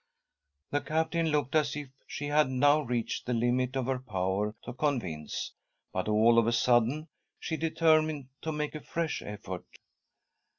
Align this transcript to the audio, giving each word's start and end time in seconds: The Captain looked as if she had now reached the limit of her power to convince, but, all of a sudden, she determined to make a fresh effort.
The 0.71 0.81
Captain 0.81 1.27
looked 1.27 1.53
as 1.53 1.75
if 1.75 1.89
she 2.07 2.25
had 2.25 2.49
now 2.49 2.81
reached 2.81 3.27
the 3.27 3.35
limit 3.35 3.75
of 3.77 3.85
her 3.85 3.99
power 3.99 4.55
to 4.63 4.73
convince, 4.73 5.53
but, 5.93 6.07
all 6.07 6.39
of 6.39 6.47
a 6.47 6.51
sudden, 6.51 7.07
she 7.39 7.55
determined 7.55 8.29
to 8.41 8.51
make 8.51 8.73
a 8.73 8.81
fresh 8.81 9.21
effort. 9.21 9.67